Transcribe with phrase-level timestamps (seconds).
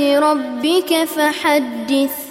[0.00, 2.29] ربك فحدث